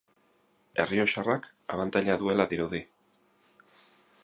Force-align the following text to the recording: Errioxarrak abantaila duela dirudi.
Errioxarrak 0.83 1.45
abantaila 1.77 2.17
duela 2.23 2.49
dirudi. 2.55 2.83